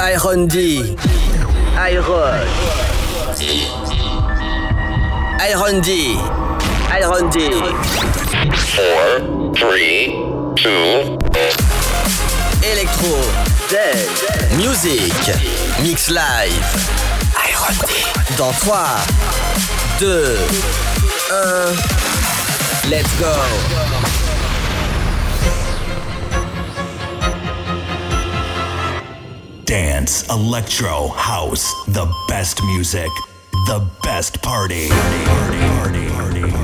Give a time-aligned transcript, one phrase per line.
[0.00, 0.96] Iron D.
[1.76, 2.46] Iron.
[5.40, 6.16] Iron D.
[6.92, 7.50] Iron D.
[8.74, 10.14] Four, three,
[10.54, 11.18] two.
[12.62, 13.18] Electro.
[13.68, 14.08] Dead.
[14.56, 15.12] Music.
[15.82, 16.62] Mix live.
[17.34, 17.92] Iron D.
[18.36, 18.70] Dans 3,
[19.98, 20.36] 2,
[21.30, 21.74] 1.
[22.88, 24.17] Let's go.
[29.68, 33.10] Dance, electro, house, the best music,
[33.66, 34.88] the best party.
[34.88, 36.57] party, party, party,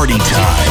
[0.00, 0.69] party time.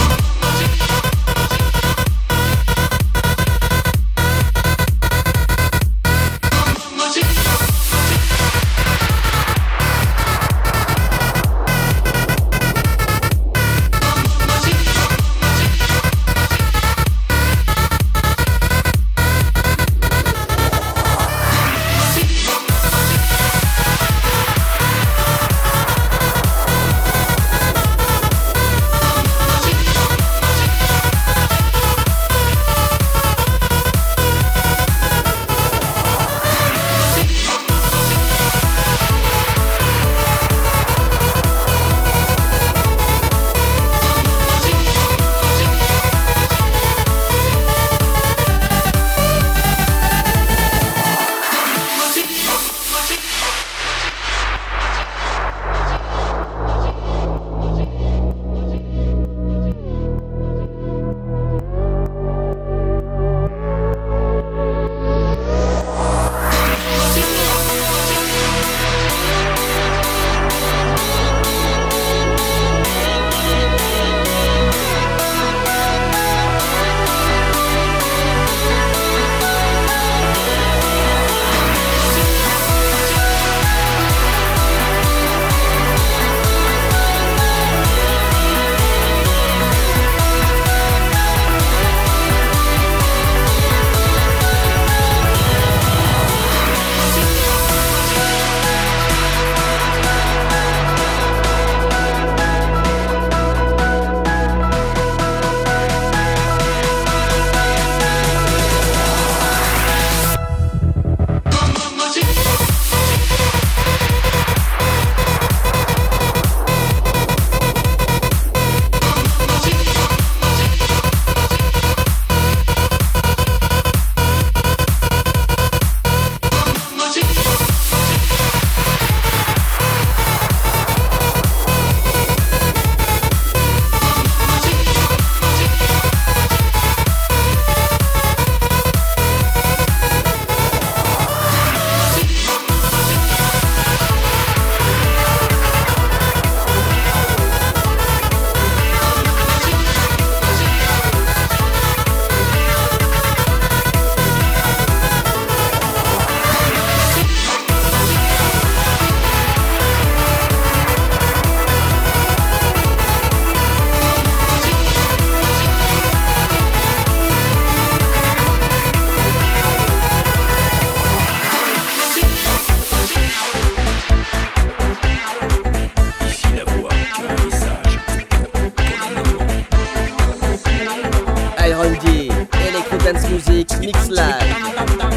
[184.17, 185.08] Island.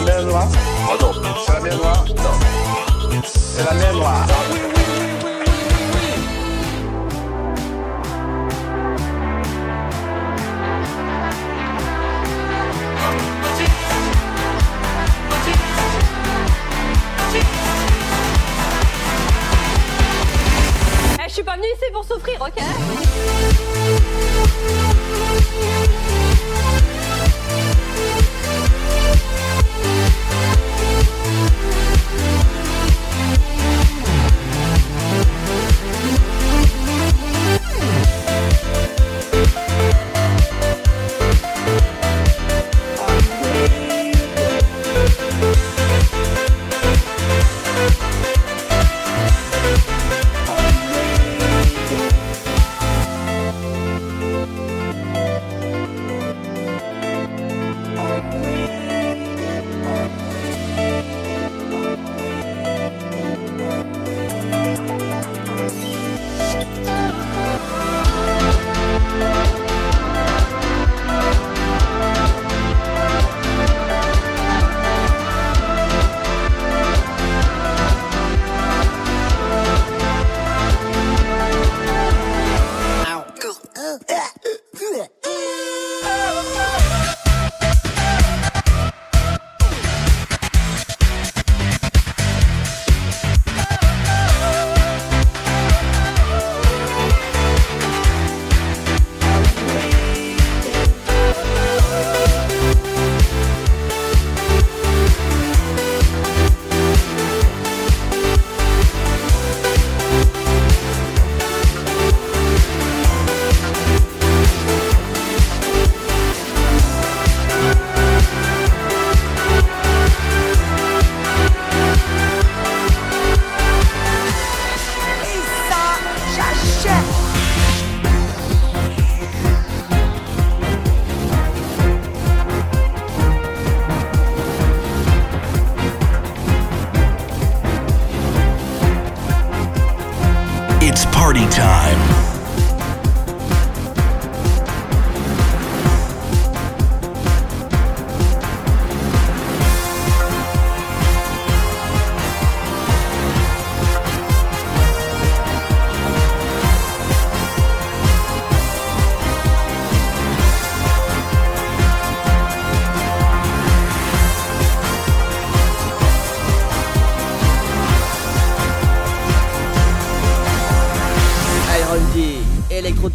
[0.00, 0.48] Miroir.
[3.24, 4.26] C'est la mémoire.
[21.18, 23.75] Eh, je suis pas venue ici pour souffrir, ok?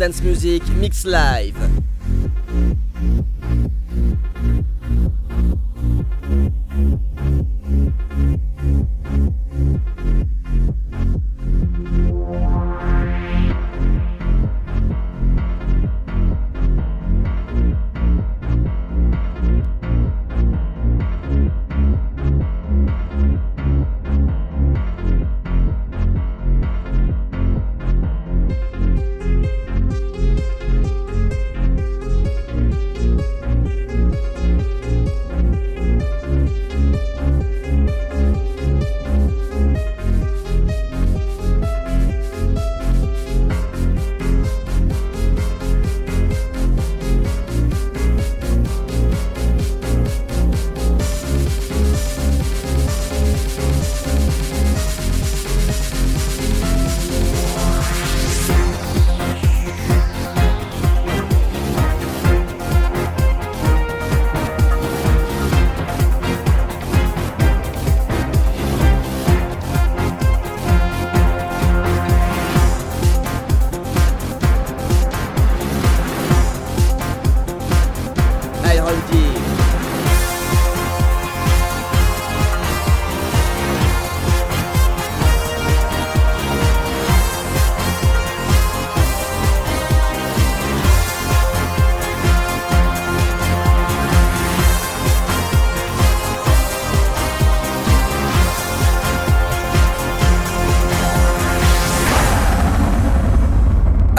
[0.02, 1.91] Dance Music, Mix Live.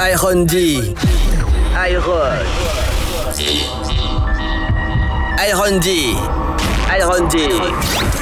[0.02, 0.97] Iron D.
[1.76, 2.47] Iron.
[5.38, 6.16] Iron D.
[6.90, 7.38] Iron D.
[7.38, 8.22] Four, three, two,